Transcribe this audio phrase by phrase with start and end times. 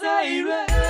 [0.00, 0.89] サ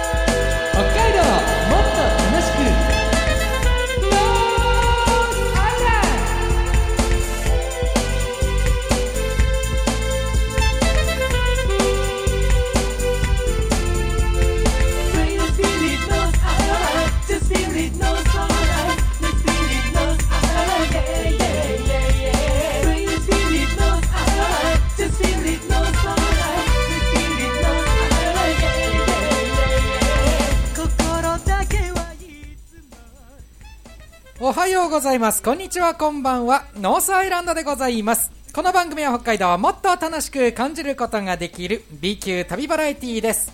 [34.51, 35.45] おはようございます。
[35.45, 36.65] こんにちは、こんばんは。
[36.75, 38.33] ノースアイランドでございます。
[38.53, 43.53] この番組は北海道をもっと楽しく感じることができる B 級旅バラエティーです。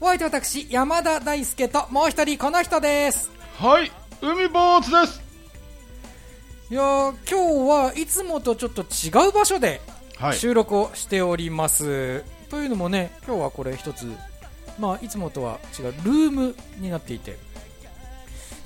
[0.00, 3.30] お相手は私、山田大輔ともう一人この人です。
[3.60, 5.22] はい、海坊主です。
[6.68, 9.82] いやー今日はいつもとちょっと違う場所で
[10.16, 12.24] はい収録をしております。
[12.50, 14.12] というのもね、今日はこれ一つ、
[14.80, 17.38] まあ、いつもとは違うルームになっていて、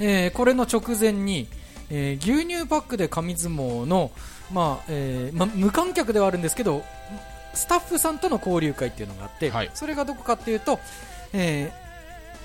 [0.00, 1.46] えーこれの直前に、
[1.90, 4.10] えー牛乳パックで紙相撲の、
[4.52, 6.82] まあえーまあ無観客ではあるんですけど
[7.54, 9.70] スタッフさんとの交流会っていうのがあって、はい。
[9.74, 10.78] それがどこかっていうと、
[11.32, 11.88] えー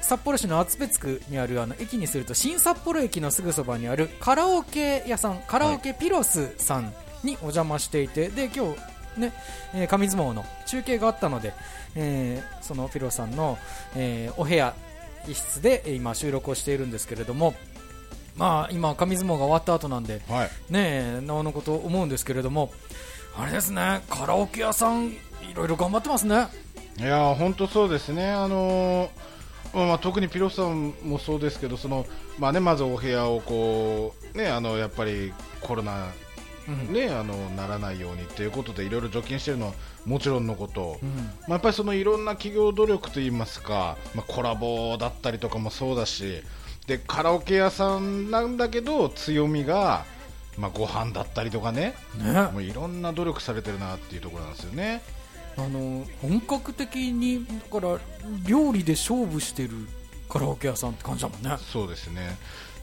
[0.01, 8.73] 札幌市の厚別区にあるあの駅にすると新札幌駅のすぐそばにあるカラオケ屋さんカラオケピロスさんにお邪魔していて、で今
[9.15, 9.33] 日ね、
[9.73, 11.53] えー紙相撲の中継があったので、
[11.95, 13.57] えーそのピロスさんの、
[13.95, 14.73] えーお部屋
[15.25, 17.53] 一室でえー今収録をしているんですけれども
[18.35, 20.49] まあ今紙相撲が終わった後なんではい。
[20.69, 22.71] ねえなおのこと思うんですけれども
[23.37, 25.15] あれですねカラオケ屋さんい
[25.53, 26.47] ろいろ頑張ってますね
[26.97, 28.29] いやー、本当そうですね。
[28.29, 29.09] あのー
[29.73, 32.05] まあまあ、特にピロさんもそうですけど、その、
[32.37, 36.11] まあね、まずお部屋をこう、ね、あの、やっぱりコロナ、
[36.67, 39.73] うんね、あの、ならないようにということで、いろいろ除菌してるのは
[40.05, 46.43] もちろんのこと、うんまあ、やっぱりそのいろんな企業努力といいますか、まあ、コラボだったりとかもそうだし
[46.87, 50.05] でカラオケ屋さんなんだけど強みが、
[50.57, 51.95] まあ、ご飯だったりとかね。
[52.17, 52.33] ね。
[52.51, 55.01] もういろんな努力されてるなっていうところなんですよね。
[55.55, 57.99] あの本格的にだから
[58.47, 59.69] 料理で勝負してる
[60.27, 62.37] カラオケ屋さんって感じだもんね、そうですね。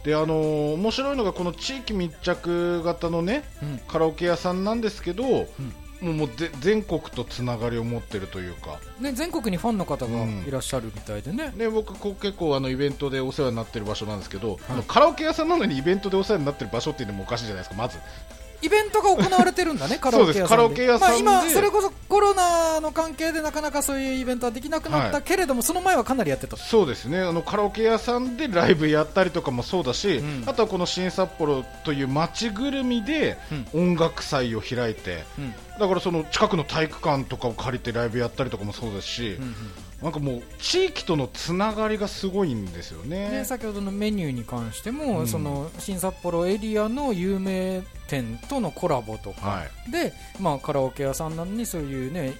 [0.04, 3.78] であのー面白いのがこの地域密着型のねうん。
[3.86, 5.47] カラオケ屋さんなんですけど、
[6.00, 8.78] もうもうぜ全国とつながりを持ってるというか。
[9.00, 10.44] ね、全国にファンの方がうん。
[10.46, 17.98] いらっしゃるみたいでね、で僕こう結構あのイベントでお世話になってる場所なんですけど、あのカラオケ屋さんなのにイベントでお世話になってる場所っていうのもおかしいじゃないですかまず。
[18.62, 20.86] イベントが行われてるんだね、 カラオケ屋さんで。
[20.86, 20.98] で。
[20.98, 25.22] まあ、今、それこそコロナの関係でなかなかそういうイベントはできなくなったはい。
[25.22, 26.56] けれども、その前はかなりやってた。
[26.56, 27.20] そうですね。
[27.20, 30.44] あのカラオケ屋さんでライブやったりとかもそうだし、うん。
[30.46, 33.38] あとはこの新札幌という街ぐるみで
[33.72, 39.54] 音楽祭を開いて、うんだからその近くの体育館とかを借りてライブやったりとかもそうですし、うん
[40.02, 43.28] なんかもう地域とのつながりがすごいんですよね。
[43.28, 45.26] ね、先ほどのメニューに関しても、うん。
[45.26, 49.92] その新札幌エリアの有名店とのコラボとか、はい。
[49.92, 52.32] で、まあ、カラオケ屋さんなのにそういうね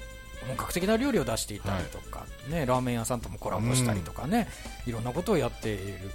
[0.47, 4.49] 本格的な料理を出していたりとか、ね、ラーメン屋さんともコラボしたりとかね、
[4.87, 6.11] いろんなことをやっている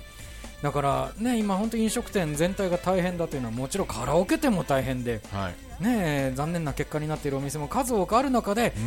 [0.65, 5.83] だから、ね、今、本当に飲食店全体が大変だというのはもちろんカラオケ店も大変で、はい。
[5.83, 8.79] ね、残念な結果になっているお店も数多くある中でう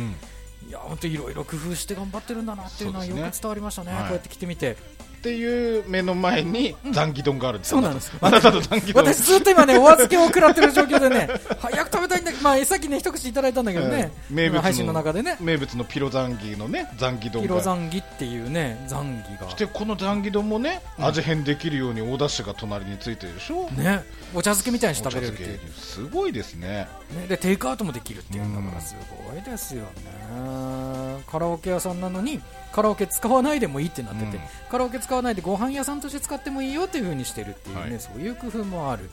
[0.65, 0.69] ん。
[0.69, 4.01] いや本当いろいろ工夫して頑張ってるんだなっていうのはよく伝わりましたね、はい。
[4.01, 4.75] こうやって来てみて。
[5.19, 8.13] っていう目の前にザンギ丼があるんですよ、そうなんです。
[8.21, 9.03] あなたとザンギ丼。
[9.03, 11.27] 私ずっと今ね、お預けを食らってる状況でね、
[11.59, 19.49] 早く食べたいんだけど、まあ、さっきね、一口いただいたんだけどね、うん名物の配信の中でね、名物のピロザンギのねザンギ丼ピがロザンギっていうね、ザンギが。
[19.49, 21.05] そしてこのザンギ丼もね、うん。
[21.05, 24.03] 味変できるようにお出汁が隣についてるでしょ、ね、
[24.33, 25.59] お茶漬けみたいにして食べれるっていう。
[25.77, 26.87] すごいですね。
[27.11, 28.95] ね、でテイクアウトもできるっていうんだす
[29.31, 32.39] ごいですよね、カラオケ屋さんなのに
[32.71, 34.43] カラオケ使わないでもいいってなってて、うん。
[34.69, 37.99] カラオケ使わないでご飯屋さんとして使ってもいいよっていう風にしてるっていうね、はい。
[37.99, 39.09] そういう工夫もある。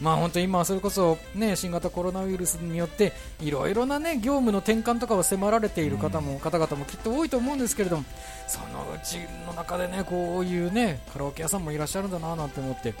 [0.00, 8.04] まあ本当に今それこそね新型コロナウイルスによっていろいろなね業務の転換とかを迫られている方も、方々もきっと多いと思うんですけれども
[8.48, 12.94] そのうちの中でねこういうねカラオケ屋さんもいらっしゃるんだななんて思って、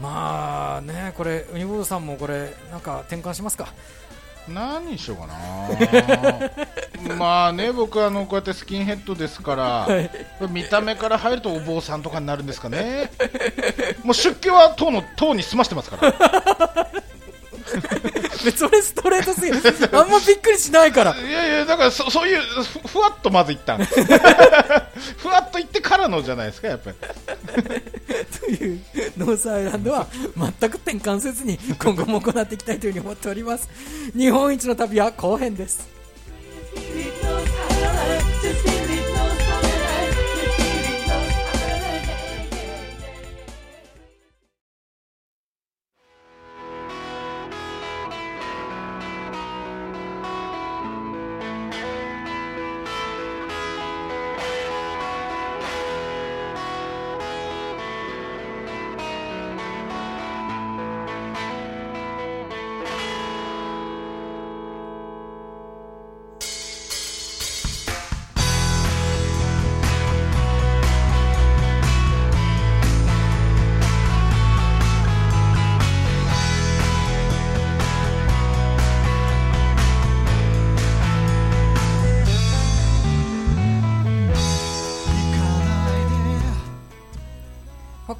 [0.00, 3.72] まあねこれウニボードさんもこれなんか転換しますか？
[4.48, 7.14] 何にしようかな。
[7.16, 9.88] まあね僕あのこうやってスキンヘッドですから、
[10.48, 13.10] 見た目から入るとお坊さんとかになるんですかね。
[14.02, 16.90] もう出家は当の当に済ましてますから
[18.56, 19.58] それストレートすぎる。
[19.92, 21.16] あんまびっくりしないから。
[21.16, 22.40] いやいやだからそそういう
[22.82, 23.78] ふふわっとまず一旦
[25.18, 26.96] ふわっと言ってからのじゃないですかやっぱり。
[28.40, 28.80] という
[29.16, 30.06] ノースアイランドは
[30.36, 33.68] 全く転換せずに今後も行っていきたいというふうに思っております。
[34.16, 35.88] 日本一の旅は後編です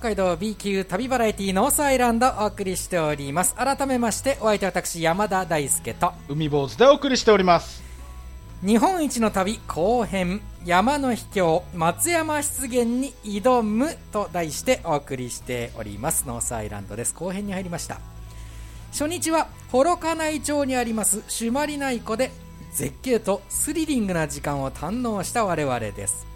[0.08, 3.54] 海道 B 級旅バラエティノースアイランドお送りしております。
[3.56, 7.82] 改めましてお相手は私山田大輔と海坊主でお送りしております。
[8.64, 16.24] 日本一の旅後編山の秘境松山湿原に挑むと題してお送りしております。
[16.26, 17.12] ノースアイランドです。
[17.12, 18.00] 後編に入りました。
[18.92, 22.30] 初日は幌加内町にあります朱鞠内湖で
[22.72, 26.26] 絶景とスリリングな時間を堪能した我々です。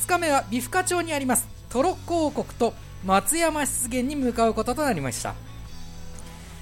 [0.00, 2.74] 2日目は美深町にありますトロッコ王国と
[3.04, 5.34] 松山湿原に向かうこととなりました。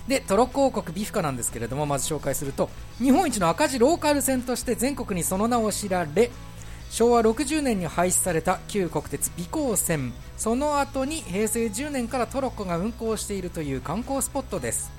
[0.08, 6.30] でトロッコ王国ビフカなんですけれどもまず紹介すると日本一の赤字ローカル線として全国にその名を知られ
[6.90, 10.12] 昭和60年に廃止された旧国鉄美光線。
[10.36, 14.92] その後に平成10年からトロッコが運行しているという観光スポットです。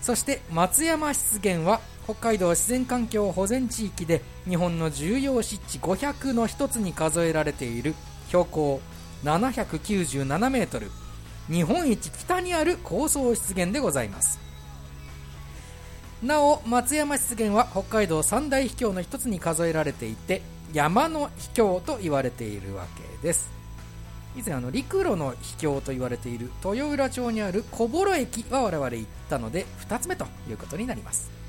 [0.00, 7.94] そして松山湿原は北海道自然環境保全地域で日本の重要湿地500の一つに数えられている
[8.28, 8.80] 標高
[9.24, 10.90] 797メートル
[11.48, 14.40] 日本一北にある高層湿原でございます。
[16.22, 20.40] なお松山湿原は北海道三大秘境の一つに数えられていて
[20.72, 23.50] 山の秘境と言われているわけです。
[24.36, 31.41] 以前あの陸路の秘境と言われている豊浦町にある小幌駅は我々行ったので2つ目ということになります。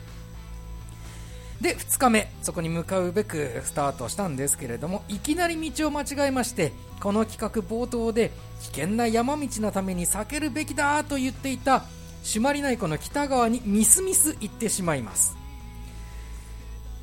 [1.61, 11.85] で2日目そこに向かうべくスタートしたんですけれどもいきなり道を間違えましてこの企画冒頭で危険な山道のために避けるべきだと言っていた
[12.23, 15.35] 朱鞠内湖の北側にミスミス行ってしまいます。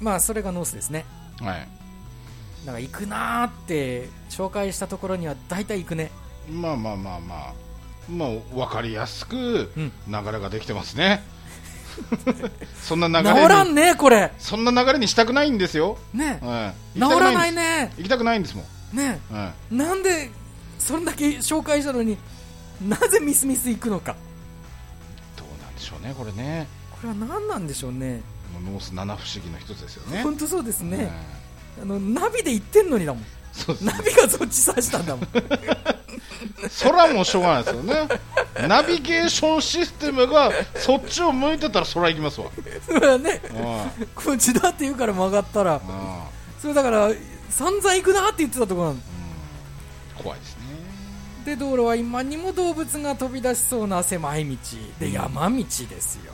[0.00, 1.04] まあそれがノースですね。
[1.40, 1.68] はい。
[2.64, 6.10] なんか行くなーって紹介したところには大体行くね。
[6.50, 7.54] まあまあまあまあ。
[8.10, 9.92] まあ分かりやすくうん。
[10.08, 11.22] 流れができてますね、
[12.82, 14.32] そんな治流れにらんねこれ。
[14.38, 16.38] そんな流れにしたくないんですよ、ね。
[16.42, 18.54] はい、治らない行ねきたくないんです。
[18.54, 20.30] 行きたくないんですねもん、はい、なんで
[20.78, 22.16] それだけ紹介したのに
[22.86, 24.16] なぜミスミス行くのか。
[25.36, 26.66] どうなんでしょうねこれね。
[26.92, 28.22] これは何なんでしょうね。
[28.64, 30.22] ノース七不思議の一つですよね。
[30.22, 31.10] 本当そうですね、はい
[31.80, 33.24] あのナビで行ってんのにだもん。
[33.52, 35.26] そうですナビがそっち指したんだもん
[36.82, 38.08] 空もしょうがないですよね。
[38.68, 42.50] ナビゲーションシステムがそっちを向いてたら空行きますわ、
[42.86, 43.40] それはね
[43.98, 44.06] うん。
[44.14, 45.74] こっちだって言うから曲がったら。
[45.74, 45.80] うん。
[46.60, 47.10] それだから
[47.48, 48.98] 散々行くなって言ってたところなん。
[48.98, 49.04] だ
[50.22, 50.60] 怖いですね。
[51.44, 54.56] で道路は今にも動物が飛び出しそうな狭い道。
[54.98, 55.64] で山道で
[56.00, 56.32] すよ。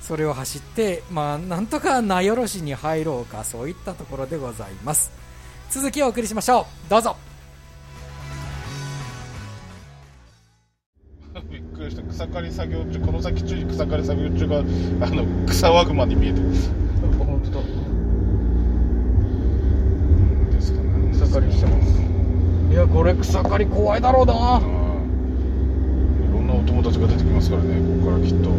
[0.00, 5.10] それを走ってまあなんとか名寄市に入ろうかそういったところでございます。
[5.70, 6.90] 続きをお送りしましょう。
[6.90, 7.16] どうぞ
[11.84, 14.62] くりした草刈り作業中この先中に草刈り作業中があ
[15.10, 16.46] の草ワグマに見えてる。
[17.18, 17.60] 本当だ。
[20.50, 21.12] ですかね。
[21.12, 22.00] 草刈りしてます。
[22.72, 24.58] いやこれ草刈り怖いだろうな。
[24.58, 24.64] うん。
[26.30, 28.50] いろんなお友達が出てきますからねここからきっと。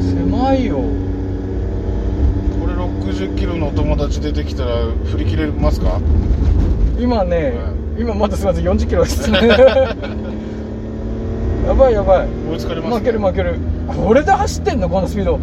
[0.00, 0.76] 狭いよ。
[0.76, 6.00] これ60キロのお友達出てきたら振り切れますか？
[6.96, 9.40] 今ね、は今まだすみません40キロですね
[11.66, 12.28] やばいやばい。
[12.50, 13.58] 追いつかれます、ね、負ける負ける。
[14.06, 14.88] これで走ってんの？
[14.88, 15.38] このスピード。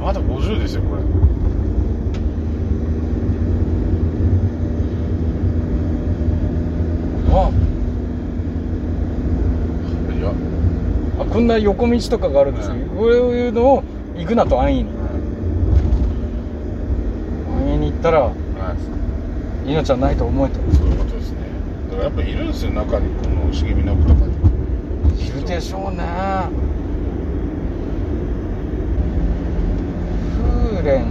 [0.00, 1.02] まだ50ですよこれ。
[7.32, 7.50] あ。
[10.14, 10.32] いや。
[11.20, 12.88] あこんな横道とかがあるんですよ、うん。
[12.88, 13.84] こういうのを
[14.16, 14.90] 行くなと安易に。
[17.50, 18.32] 安易に行ったらは
[19.66, 19.70] い。
[19.70, 20.58] 命はないと思えと。
[20.76, 21.38] そういうことですね。
[21.90, 23.08] だからやっぱいるんですよ中に
[23.52, 24.14] 茂みの奥と。
[24.14, 24.32] かに
[25.26, 26.04] いるでしょうね。
[30.36, 31.02] 風蓮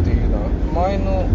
[0.00, 1.26] っていうのは前の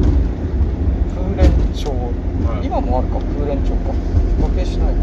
[1.16, 3.20] 風蓮町、はい今もあるか。
[3.20, 3.94] 風蓮町か。
[4.42, 5.02] 合併しないか。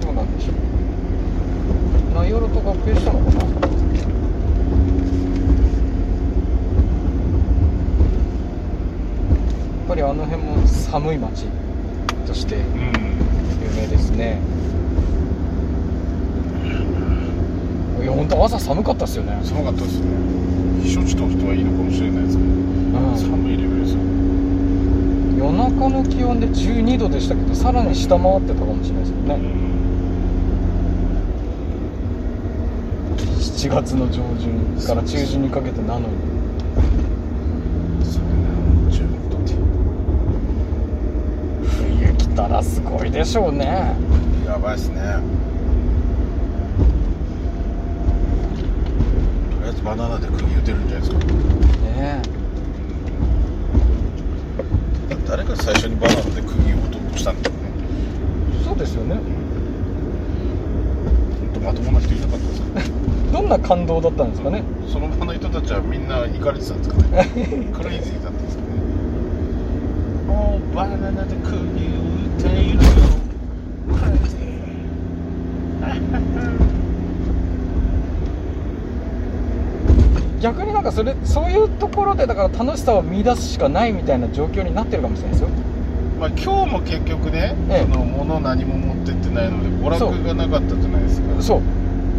[0.00, 0.54] どうなんでしょう。
[2.14, 4.16] 名寄と合併したのかなやっ
[9.88, 11.46] ぱりあの辺も寒い町
[12.26, 14.38] としてうん有名ですね。
[18.02, 20.06] いや本当朝寒かったですよね、寒かったですね。
[20.82, 22.48] 避暑地としてはいいのかもしれないですけど
[23.16, 24.00] 寒いレベルですよ。
[25.38, 29.38] 夜中の気温で12度でしたけどさらに下回ってたかもしれないですよね、
[33.38, 36.06] 7月の上旬から中旬にかけてなのに
[38.04, 38.30] それな
[38.90, 39.54] 10度って
[41.66, 43.96] 冬来たらすごいでしょうね。
[44.46, 45.00] やばいですね。
[49.50, 51.18] とりあえずバナナで釘打てるんじゃないですか。
[51.18, 52.22] ね
[55.10, 55.16] え。
[55.26, 57.70] 誰が最初にバナナで釘を打としたんだろうね。
[58.64, 59.16] そうですよね。
[59.16, 59.24] 本
[61.54, 62.68] 当まともな人いなかったですか
[63.34, 64.62] どんな感動だったんですかね。
[64.86, 67.26] その場の人たちはみんな行かれてたんですかね。
[67.74, 68.68] クレイジーだったんですかね。
[70.28, 71.24] もうバナナ
[80.40, 85.48] 逆になんかそれそういうところでだから楽しさを見出すしかないみたいな状況になってるかもしれないですよ。
[85.48, 87.92] ーまあ今日も結局ね、ええ。
[87.92, 91.42] その物何も持ってってないので娯楽がなかったじゃないですか。
[91.42, 91.60] そう。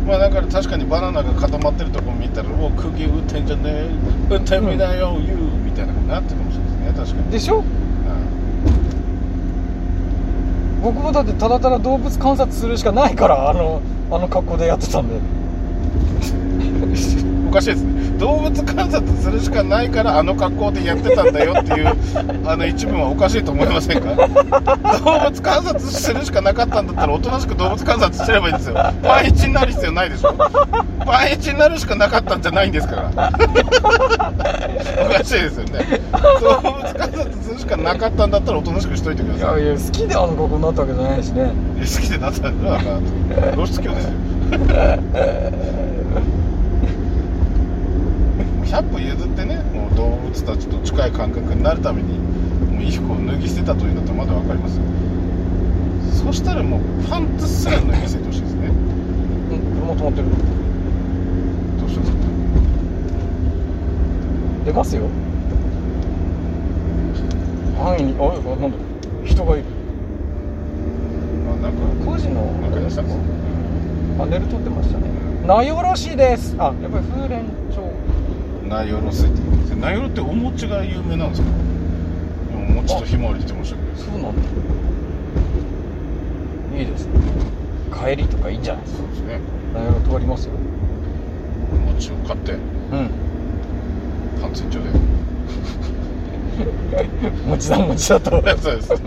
[0.05, 3.89] まあだから確かにバナナが固まってるとこ見たら「お釘打ってんじゃねえ。
[4.29, 7.31] 打ってみなよ、ユー」みたいなことになってるかもしれないですね確かに。
[7.31, 7.63] でしょ？
[10.81, 13.81] 僕もだってただただ動物観察するしかないからあの
[14.11, 15.15] あの格好でやってたんで。
[17.49, 18.17] おかしいですね。
[18.19, 21.87] 動物観察するしかないからあの格好でやってたんだよっていう
[22.45, 24.09] あの一文はおかしいと思いませんか？
[25.03, 28.75] 動物観察するしかなかったんだったらおとなしく動物観察すればいいんですよ。
[29.01, 30.33] パンイチになる必要ないでしょ。
[31.05, 33.31] パンイチになるしかなかったんじゃないんですから。
[35.09, 36.01] おかしいですよね。
[36.41, 39.61] 動物観察するしかなかったんだったらおとなしくしといてください。
[39.63, 41.51] いやいや好きであの格好になったわけじゃないしね。
[41.79, 42.77] 好きでなったんだか
[43.47, 44.11] ら露出狂ですよ
[48.69, 54.77] 100歩譲ってねもう動物たちと近い感覚になるためにもう衣服を脱ぎ捨てたというんだったらまだ分かります。
[54.77, 54.83] よ
[56.13, 58.67] そしたらもうパンツすら脱ぎ捨ててほしいですね。
[58.67, 60.27] うん車止まってる。
[61.79, 62.05] どうしよう。
[62.05, 62.11] か
[64.65, 65.01] 出ますよ。
[67.81, 68.13] 範囲に。
[68.19, 68.21] あ
[68.61, 68.77] なんだ。
[69.25, 69.65] 人がいる。
[71.49, 72.45] あなんか工事の。
[72.61, 73.19] なんかやってたんですよ
[74.19, 75.05] パネル撮ってましたね。
[75.47, 76.55] 名寄市です。
[76.59, 77.81] あやっぱり風蓮町
[78.69, 79.77] 名寄せって言うんですよ。
[79.77, 81.47] 名寄ってお餅が有名なんですか？
[82.53, 83.97] お餅とひまわり出てましたけど。
[83.97, 84.41] そうなんだ。
[86.77, 87.11] いいですね。
[87.91, 89.01] 帰りとかいいんじゃないですか？
[89.01, 89.39] そうですね。
[89.73, 90.53] 名寄通りますよ。
[91.73, 92.53] お餅を買って。
[92.53, 92.59] うん。
[94.41, 94.85] パンツ一丁で。
[97.47, 98.31] 餅だ餅だと。
[98.61, 98.93] そうです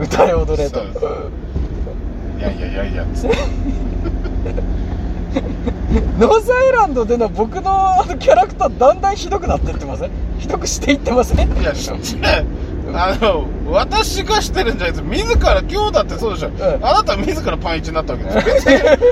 [0.00, 0.78] 歌え踊れと。
[0.80, 0.98] そうです。
[2.38, 3.36] いやいやいやいやつって
[6.18, 10.10] ノースアイランドでの僕のあのキャラクターだんだんひどくなってってません？
[10.38, 11.48] ひどくしていってません？
[11.48, 11.72] いや、
[12.94, 15.02] あの、私がしてるんじゃないです。
[15.04, 16.50] 自ら、今日だってそうでしょ。
[16.58, 18.42] ええあなたは自らパンイチになったわけですよ。
[18.44, 18.64] 別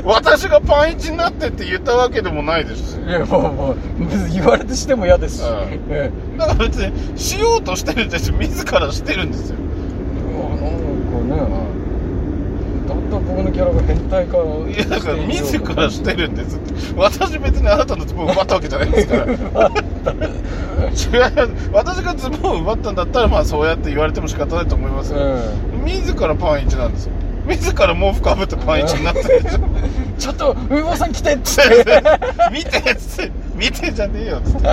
[0.02, 3.00] に、私がパンイチになってって言ったわけでもないですし。
[3.00, 5.48] いやもうもう別に言われてしても嫌ですし、うん
[5.90, 8.36] えだから別に、しようとしてるんですよ。
[8.36, 9.56] 自らしてるんですよ。
[9.58, 10.60] え
[11.28, 11.38] なん
[12.88, 16.72] かねだんだん僕のキャラが変態化いや、だから自らしてるんですって。
[16.96, 19.24] 私別にあなたのズボンを奪ったわけじゃないですから。
[19.24, 19.26] 違
[21.46, 21.50] う。
[21.72, 25.18] 私がズボンを奪ったんだったら、まあそうやって言われても仕方ないと思いますよ。
[25.20, 27.12] え自らパンイチなんですよ。
[27.48, 29.60] 自ら毛布かぶってパンイチになってるでしょ。
[29.76, 32.02] えちょっと海坊さん来てっつって
[32.52, 34.68] 見てっつって見てじゃねえよっつって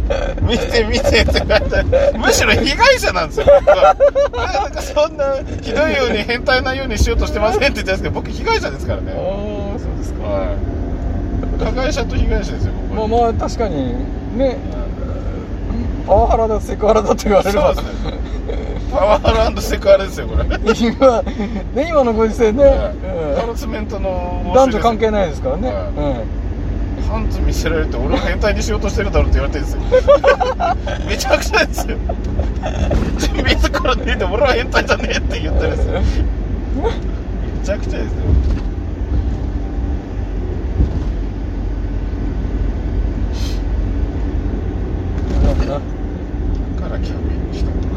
[0.42, 3.46] 見て見てって言われてむしろ被害者なんですよ。
[3.64, 3.96] 僕は
[4.36, 9.12] なんかそんなひどいように変態なようにしようとしてませんって言ってたんですけど僕被害者ですからあね。
[9.12, 10.26] あそうですか。
[10.26, 11.64] はい。
[11.64, 13.94] 加害者と被害者ですよまあまあ確かに
[14.36, 14.56] ね。
[16.06, 18.12] パワハラだセクハラだと言われればそうですね。
[18.92, 20.44] パワハラセクハラですよこれ。
[20.74, 21.22] 今
[21.74, 25.76] ね今のご時世ね、ハラスメントのうん男女関係ないですからね、はい。
[25.76, 26.45] うん
[27.08, 29.82] パンツ見せられて俺を変態にしようとしてるだろって言われ てるんですよ。
[31.08, 31.96] めちゃくちゃですよ。
[33.48, 36.00] 自ら脱いで俺は変態じゃねえって言っすよ。
[37.60, 38.66] めちゃくちゃですよ。
[46.80, 47.94] からキャビンにしたとか。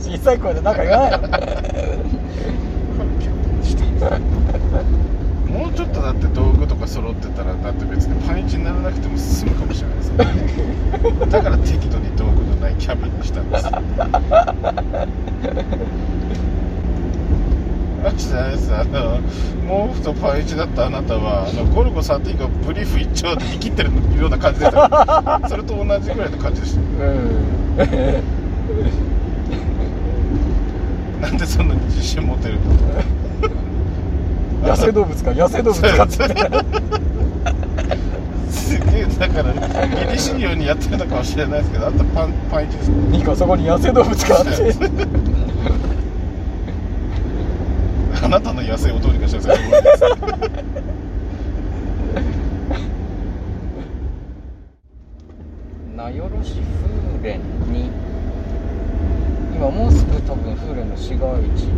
[0.00, 4.43] 小さい声でなんか言わないから キャビンにした
[5.54, 10.24] もうちょっとだって道具とか揃ってたらだって別にパンイチにならなくても済むかもしれないですよね。
[11.30, 13.70] だから適度に道具のないキャビンにしたんですよ
[18.04, 19.20] あとじゃないですあの
[19.88, 25.40] 毛布とパンイチだったあなたはあのゴルゴ13がブリーフ一丁で生きってるような感じでした。
[25.48, 26.82] それと同じぐらいの感じでしうん。
[31.20, 33.23] たなんでそんなに自信持てるの？
[34.64, 36.12] 野生動物か野生動物かって
[38.50, 39.52] すげえだから
[39.88, 44.50] ギリシリオにやってるのかもしれないですけどあとパンパンイチですニコそこに野生動物かって。
[48.22, 49.38] あなたの野生をどうにかして。
[49.38, 49.64] ください
[55.94, 57.38] 名寄市風蓮
[57.70, 57.90] に。
[59.54, 61.20] 今もうすぐ多分風蓮の市街
[61.56, 61.68] 地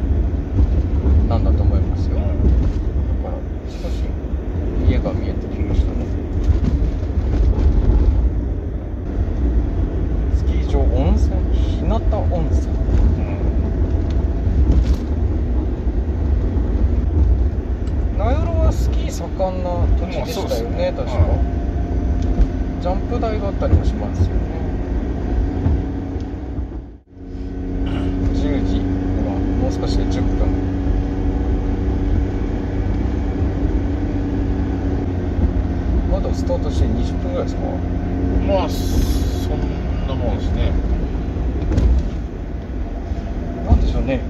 [44.07, 44.21] ね。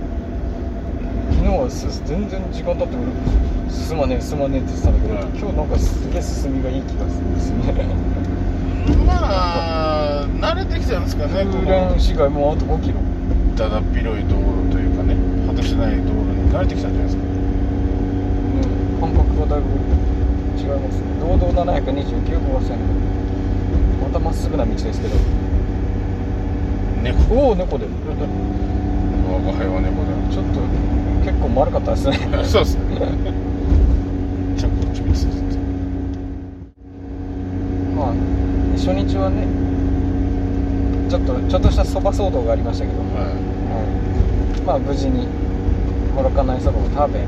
[1.30, 3.04] 昨日はす全然時間経っても
[3.68, 7.84] 進まねえ進まねえって言ってたんだけど、はい今日なんかすげえ進みがいい気がするんですよね。
[9.04, 13.00] まあ慣れてきたんですかねこ空連の市街もうあと5キロ。
[13.56, 15.16] だだっ広い道路というかね
[15.46, 17.22] 果てしない道路に慣れてきたんじゃないですか。
[17.22, 19.68] うん感覚がだいぶ
[20.56, 21.04] 違います。
[21.04, 22.78] ね道道729号線。
[24.00, 25.14] またまっすぐな道ですけど。
[27.02, 27.34] 猫。
[27.34, 27.86] おお猫で
[29.36, 30.60] 我が輩は猫ちょっと
[31.22, 32.96] 結構丸かったですねそうですね
[34.56, 35.26] ちゃんこっち見て
[37.94, 38.14] まあ
[38.72, 39.44] 初日はね
[41.10, 45.28] ちょっとちょっとしたそば騒動がありましたけど、ははいまあ無事に
[46.16, 47.20] 幌加内そばを食べ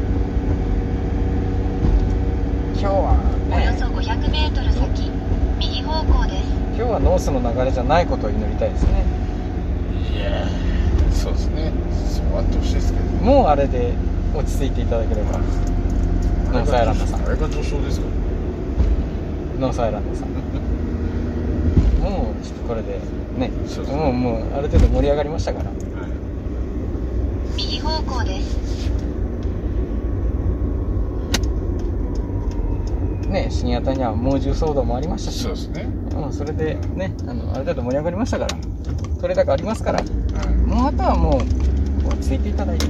[2.72, 3.18] 今日は
[3.50, 5.10] ねおよそ500メートル先、
[5.58, 6.48] 右方向です。
[6.74, 9.04] 今日はノースの流れじゃないことを祈りたいですね
[10.10, 10.48] いいや
[11.18, 11.72] そうですね。
[12.14, 13.04] そうあってほしいですけど。
[13.24, 13.92] もうあれで
[14.34, 15.38] 落ち着いていただければ。
[16.52, 17.26] ノースアイランドさん。
[17.26, 18.06] あれが序章ですか？
[19.58, 20.28] ノースアイランドさん。
[22.00, 23.00] もうちょっとこれで
[23.36, 23.50] ね。
[23.66, 25.70] そうそうもうもうある程度盛り上がりましたから。
[27.56, 28.56] 右方向です。
[33.28, 35.42] ね深夜帯には猛獣騒動もありましたし。
[35.42, 35.86] そうですね。
[36.14, 38.56] もうそれでねあのある程度盛り上がりましたから。
[39.20, 40.00] 取れ高ありますから
[40.78, 41.34] はいもうあとはもう
[42.06, 42.86] 落ち着いていただいて。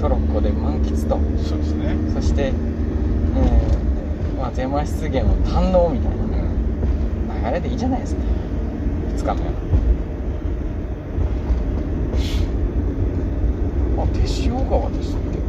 [0.00, 1.18] トロッコで満喫と。
[1.42, 1.96] そうですね。
[2.14, 8.22] そして、えー、松山湿原を堪能みたいな流れでいいじゃないですか。
[9.16, 9.52] 2日目は。
[14.04, 15.44] あ手塩川でしたっけこ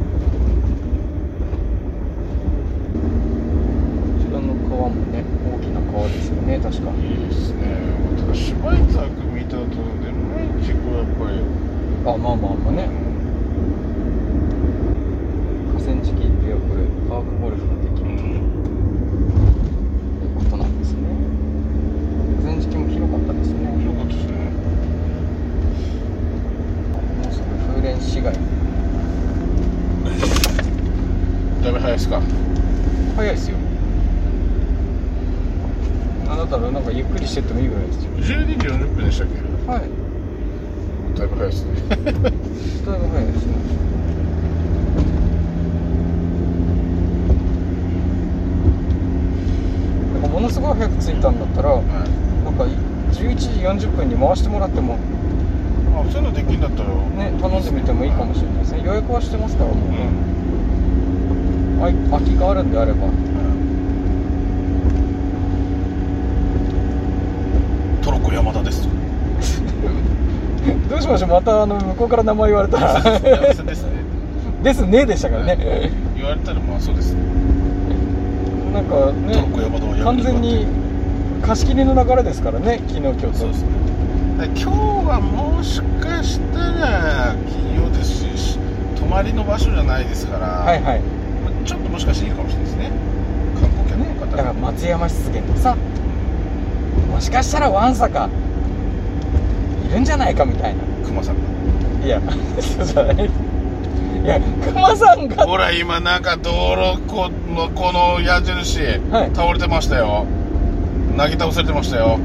[4.25, 5.34] ちらの川もね
[5.95, 6.91] 川ですよね確か。
[6.91, 7.79] いいですね。
[8.19, 9.63] ただ芝居作見た後
[10.03, 11.39] で毎日こうやっぱり。
[12.05, 12.89] あまあまあまあね。
[15.71, 16.67] 河川敷ってよく
[17.07, 18.39] パークゴルフができるという
[20.35, 20.99] ことなんですね。
[22.43, 23.63] 前時期も広かったですね。
[23.85, 24.51] よかったですね。
[26.91, 28.35] もうすぐ風蓮市街。
[31.63, 32.21] だいぶ早いですか？
[33.15, 33.57] 早いですよ
[36.45, 38.11] あなたらなんかゆっくりしてってもいいぐらいですよ。
[38.11, 39.41] 12時40分でしたっけ？
[39.71, 39.81] はい。
[41.17, 41.71] だいぶ早いですね。
[41.89, 43.55] だいぶ早いですね。
[50.13, 51.83] なんかものすごい早く着いたんだったらはい。
[52.45, 52.65] なんか
[53.11, 53.49] 11時
[53.87, 54.99] 40分に回してもらっても。
[55.97, 56.89] あそういうのできるんだったら。
[56.89, 58.83] ね頼んでみてもいいかもしれないですね。
[58.85, 59.77] 予約はしてますからもう。
[59.89, 60.05] うね、
[61.91, 63.07] ん空きがあるんであれば
[68.25, 68.87] トロッコ山田です。
[70.89, 71.29] どうしましょう？
[71.29, 73.01] またあの向こうから名前言われたら。
[73.19, 73.73] ですね。
[74.63, 75.91] ですねでしたからね。
[76.15, 77.13] 言われたらまあそうです。
[77.13, 77.19] ね
[78.73, 79.45] なんかね
[80.03, 80.65] 完全に
[81.45, 83.67] 貸し切りの流れですからね昨日今日とそうですね。
[84.39, 84.65] で今日
[85.07, 88.57] はもしかしたら金曜ですし
[88.99, 91.01] 泊まりの場所じゃないですから、はいはい。
[91.63, 92.91] ちょっともしかしていいかもしれないですね。
[93.61, 94.15] 観光客のね。
[94.19, 95.75] 方だから松山湿原もさ
[97.15, 98.29] もしかしたらわんさか
[99.89, 100.83] いるんじゃないかみたいな。
[101.05, 101.35] 熊さん。
[102.01, 102.21] がいや
[102.59, 103.25] そうじゃない。
[103.25, 105.45] いや熊さんが。
[105.45, 109.31] ほら今なんか道路このこの矢印、はい。
[109.33, 110.25] 倒れてましたよ。
[111.15, 112.19] なぎ倒されてましたよ。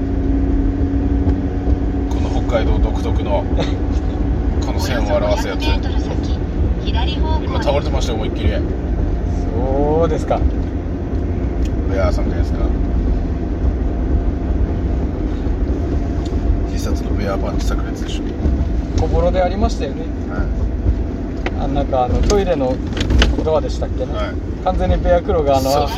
[2.11, 3.44] この北海道独特の
[4.66, 5.66] この線を表すやつ。
[5.66, 6.38] およそ500メートル先、
[6.85, 8.53] 左方向今倒れてましたよ思いっきり。
[9.55, 10.40] そうですか。
[11.92, 12.89] ベアーさんじゃないですか
[16.90, 18.24] 必殺のベアーパンチ炸裂でしょ
[19.00, 22.74] 小幌でありましたよねはいあなんかあのトイレの
[23.44, 25.88] ドアでしたっけね、はい完全にベアクロがあの。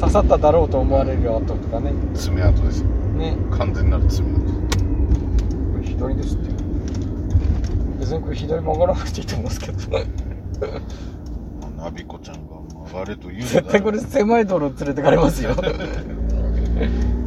[0.00, 4.46] 刺さっただろうと思われる跡とかね爪痕ですよね完全なる爪痕
[5.84, 6.48] 左左ですって
[8.00, 9.78] 別にこれ左曲がらなくていいと思うんですけど
[11.76, 15.54] ナビコちゃんが曲がれと言うの絶対これ狭い道路連れてかれますよ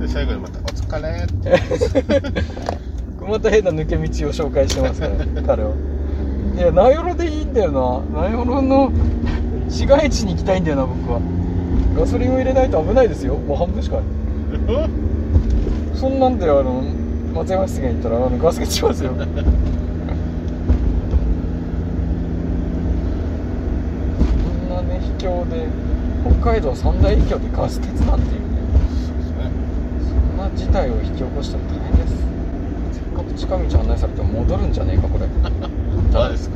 [0.04, 1.58] で最後にまた「お疲れ」って
[3.26, 5.13] また変な抜け道を紹介してますから
[5.44, 5.72] 彼は。
[6.56, 7.72] いや名寄でいいんだよ
[8.13, 8.22] な。
[8.22, 8.92] 名寄の
[9.70, 11.20] 市街地に行きたいんだよな僕は。
[11.98, 14.06] ガソリンを入れないと危ないですよもう半分しかない。
[15.96, 16.84] そんなんであの
[17.34, 19.12] 松山湿原行ったらあのガス欠しますよ。
[19.16, 19.26] こん
[24.70, 25.66] なね秘境で
[26.42, 28.53] 北海道三大秘境でガス欠なんていう。
[30.44, 32.14] な事態を引き起こしたら大変です。
[32.94, 35.26] せっかく近道案内されても戻るんじゃねえかこれ。
[36.12, 36.56] 誰ですか？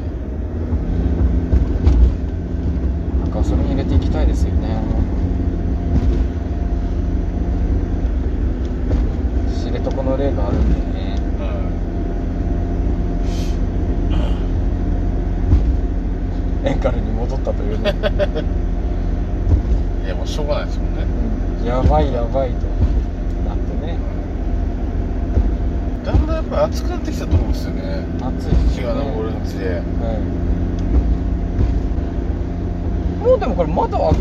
[3.34, 4.78] ガソリン入れていきたいですよね。
[9.56, 11.16] 知床の例があるんでね。
[16.66, 17.94] エンカルに戻ったというね、
[20.06, 21.04] いやもうしょうがないですもんね。
[21.62, 21.66] うん。
[21.66, 22.56] やばいやばいと
[23.48, 23.98] なってね
[26.08, 28.08] だんだんやっぱ暑くなってきたと思うんですよね。
[28.24, 29.84] 暑い日が昇るにつれは
[30.16, 30.24] い。
[33.28, 34.16] もうでもこれ窓は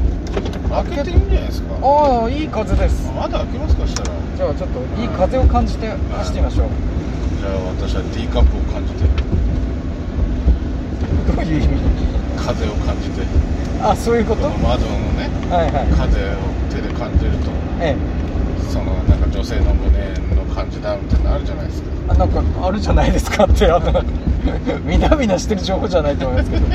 [0.82, 1.78] 開けていいんじゃないですか？
[1.78, 3.06] ああいい風です。
[3.14, 4.10] 窓開けますかしたら。
[4.34, 6.74] じゃあちょっといい風を感じて走ってみましょう。
[7.38, 9.06] じゃあ私は D カップを感じて。
[11.30, 11.70] どういう意味？
[12.34, 13.22] 風を感じて。
[13.78, 15.94] あそういうこことの窓のねはいはい。
[15.94, 17.54] 風を手で感じると。
[17.78, 18.02] ええ。
[18.74, 20.25] そのなんか女性の胸の
[20.56, 21.88] 感じだみたいなのあるじゃないですか。
[22.08, 24.02] あなんかあるじゃないですかってあの
[24.86, 26.66] みなみなしてる情報じゃないと思いますけど。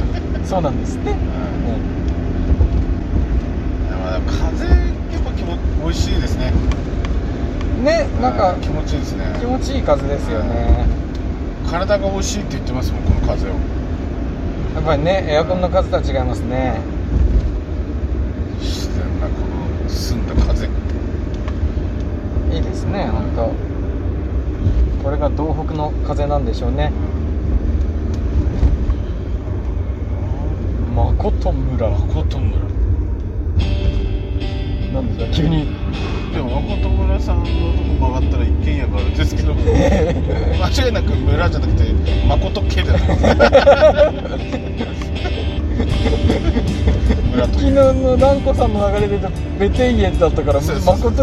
[0.46, 1.12] そうなんですって、い。
[1.12, 1.17] や
[4.04, 4.78] まあ風やっ
[5.26, 6.52] ぱ気持美味しいですね。
[7.84, 9.26] ねなんか気持ちいいですね。
[9.39, 10.86] 気持ちいい風ですよね。
[11.67, 13.50] 体が美味しいって言ってますもんこの風を。
[13.50, 13.56] や
[14.80, 16.76] っぱりねエアコンの風とは違いますね。
[18.60, 19.34] 自然なこ
[19.84, 20.70] の澄んだ風。
[22.54, 23.71] いいですね本当
[25.04, 26.91] これが東北の風なんでしょうね。
[30.95, 31.89] まこと村。
[31.89, 32.60] 誠村。
[34.93, 35.36] なんですか？
[35.43, 35.67] 急に。
[36.34, 37.54] でも誠村さんのとこ
[38.00, 39.54] 曲がったら一軒家があるんですけど。
[40.62, 41.93] 間違いなく村じゃなくて
[42.28, 42.93] 誠家だ
[47.32, 49.19] 村と 昨日の蘭子さんの流れで家
[50.12, 50.60] だったから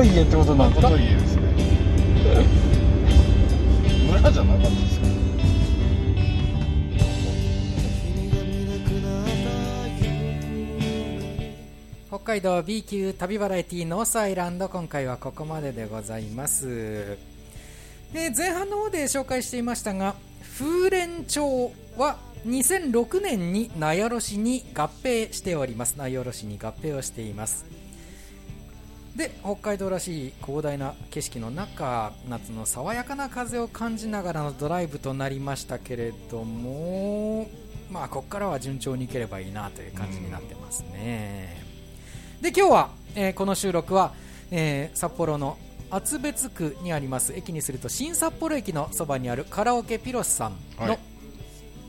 [0.03, 0.89] 家ってことなんですか？
[0.91, 1.38] 誠家です
[12.29, 17.17] 海道 B 級旅バラエティノースアイランド今回はここまででございます。
[18.13, 20.15] で前半の方で紹介していましたが
[20.59, 25.97] 風蓮町は2006年に名寄市に合併しております。
[25.97, 27.65] 名寄市に合併をしています。
[29.17, 37.49] で北海道らしい広大な景色の中夏の爽やかな風を感じながらのドライブとなりましたけれども
[37.91, 41.68] まあここからは順調にいければいいなという感じになってますね、
[42.41, 44.13] で今日は、えーこの収録は、
[44.51, 45.59] えー札幌の
[45.91, 50.99] 厚別区にあります駅にすると新札幌駅のそばにあるカラオケピロスさんの、はい。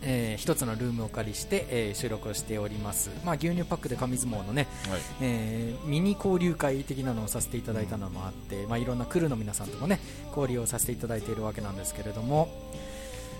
[0.02, 5.02] えー一つのルームをお借りして、えー収録をしております、まあ、牛乳パックで紙相撲のね、はい。
[5.22, 12.50] えーミニ交流会的なのをさせていただいたのもあって、まあ、いろんなクルーの皆さんともね交流をさせていただいているわけなんですけれども、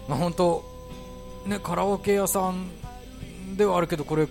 [0.08, 0.64] まあ、本当、
[1.48, 2.70] ね、カラオケ屋さん
[3.58, 4.28] ではあるけどこれ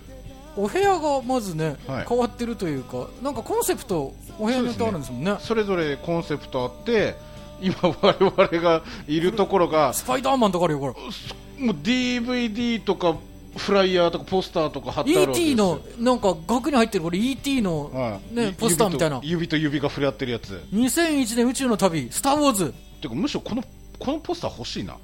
[0.55, 2.05] お部屋がまずね、はい。
[2.07, 5.35] 変わってるというかなんかコンセプトお部屋によってあるんですもんね。
[5.39, 7.15] それぞれコンセプトあって
[7.61, 11.65] 今我々がいるところがスパイダーマンとかあるよこれ。
[11.65, 13.17] もう DVD とか
[13.57, 15.81] フライヤーとかポスターとか貼ってある ET よ。
[15.97, 18.35] のなんか額に入ってるこれ ET の、はい。
[18.35, 19.19] ね、ポスターみたいな。
[19.23, 20.63] 指と指と指が触れ合ってるやつ。
[20.73, 22.73] 2001年宇宙の旅スター・ウォーズ。
[23.01, 23.63] てかむしろこの
[23.99, 24.95] このポスター欲しいな、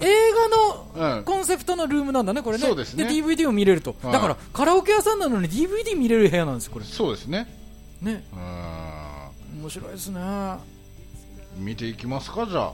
[0.00, 0.32] 映
[0.94, 2.66] 画のうん、コンセプトのルームなんだねこれね。
[2.66, 3.04] そうですね。
[3.06, 4.12] DVD を見れると、はい。
[4.12, 6.84] だからカラオケ屋さんなのに DVD 見れる部屋なんですよこれ。
[6.84, 7.46] そうですね。
[8.02, 8.24] ね。
[8.32, 9.60] うん。
[9.62, 10.20] 面白いですね。
[11.56, 12.72] 見ていきますかじゃあ。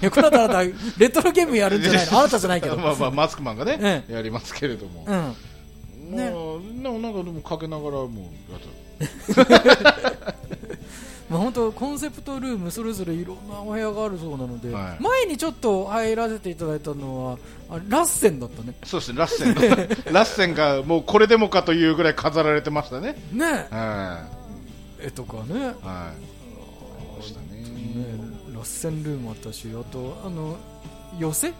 [0.00, 0.62] いやこの後あなた
[0.98, 2.18] レトロゲームやるんじゃないの？
[2.20, 2.76] あなたじゃないけど。
[2.76, 6.16] まあまあマスクマンがね、えやりますけれども、うん。
[6.16, 8.60] ねもうななんかでもかけながらもうやっ
[11.30, 15.02] まあ、本当コンセプトルームそれぞれいろんなお部屋があるそうなので、はい。
[15.02, 17.38] 前にちょっと入らせていただいたのは
[17.68, 19.18] あラッセンだったね そうですね。
[19.18, 19.54] ラッセン。
[20.12, 23.16] ラッセンがもうこれでもかというぐらい飾られてましたね。
[23.32, 23.66] ね。
[23.70, 24.26] は
[25.00, 25.54] 絵とかね。
[25.54, 25.56] い。
[25.56, 26.38] はい
[27.18, 27.60] ましたね。
[27.60, 27.68] ね
[28.54, 30.56] ラッセンルームあったしあとあの
[31.18, 31.52] 寄せ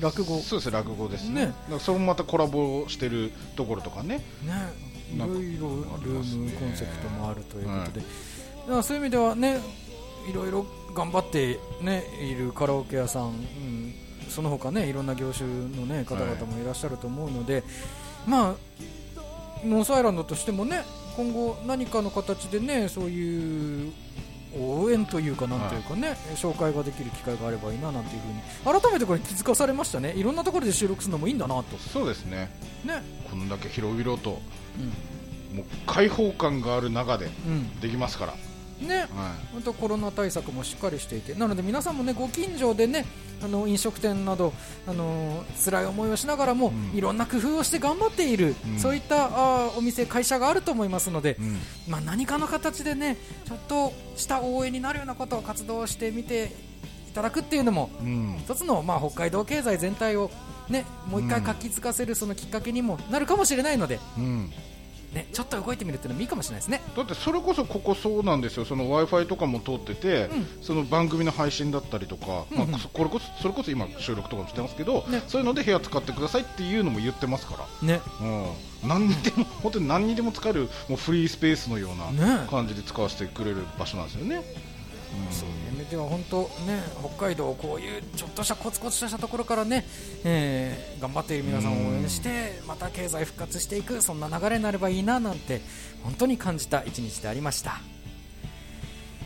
[0.00, 0.40] 落語？
[0.40, 1.46] そうです落語ですね。
[1.46, 1.54] ね。
[1.78, 4.18] それもまたコラボしてるところとかね。
[4.44, 4.94] ね。
[5.14, 5.68] いろいろ
[6.02, 8.04] ルームコンセプトもあるということで、
[8.64, 9.60] だからそういう意味ではね
[10.28, 13.94] いろいろ頑張って、ね、いるカラオケ屋さん、うん、
[14.28, 17.64] その他ねいろんな業種の、ね、方々もいらっしゃると思うので、
[18.26, 18.54] まあ
[19.64, 20.84] ノースアイランドとしてもね
[21.16, 23.92] 今後何かの形でねそういう
[24.56, 30.12] 応援というかなんというかね、紹介ができる機会があればいいななんていうふうに改めてこれ気づかされましたね。
[30.12, 31.76] いろんなところで収録するのもいいんだなと。
[31.76, 32.50] そうですね。
[32.84, 33.02] ね。
[33.28, 34.30] こんだけ広々と
[35.52, 38.38] もう開放感がある中でうん、できますから、うん、
[38.84, 39.00] ね。
[39.14, 41.34] は本当コロナ対策もしっかりしていて。
[41.34, 43.04] なので皆さんもねご近所でね
[43.42, 44.52] あの飲食店など
[44.86, 46.96] あのー辛い思いをしながらも、うん。
[46.96, 48.78] いろんな工夫をして頑張っている、うん。
[48.78, 51.58] そういったあーお店会社があると思いますのでい、うん。
[51.88, 53.16] まあ、何かの形でね
[53.46, 56.52] ちょっとした応援になるようなことを活動してみて
[57.10, 58.36] いただくっていうのもうん。
[58.40, 60.30] 一つの、まあ、北海道経済全体を
[60.68, 64.52] ねもう一回活気づかせるそのきっかけにもなるかもしれないので、うん
[65.14, 66.82] ね、ちょっと動いてみるっていうのもいいかもしれないですね。
[66.96, 72.70] だってそれこそここそうなんですよ、その w i f i とかも通ってて、うその番組の配信だったりとか、うんうん。
[72.70, 75.22] まあ、そこれこそそれこそ今、収録とかもしてますけど、ね。
[75.28, 78.00] そういうので部屋使ってくださいっていうのも言ってますから、ね。
[78.20, 82.46] うん、何にでも本当に何にでも使えるもうフリースペースのようなね。
[82.50, 84.42] 感じで使わせてくれる場所なんですよね。
[85.30, 85.64] そういう。
[85.74, 86.82] 意味では本当ね
[87.16, 89.84] 北海道こういうちょっとしたコツコツとしたところからね、
[90.24, 95.60] えー頑張っている皆さんを応援してまた経済復活していくそんな流れになればいいななんて
[96.02, 97.80] 本当に感じた一日でありました。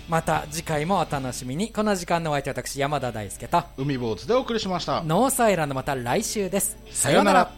[0.09, 1.71] また次回もお楽しみに。
[1.71, 5.03] この時間のお相手は私山田大輔と海坊主でお送りしました。
[5.03, 6.79] ノースアイランドまた来週です。
[6.91, 7.53] さようなら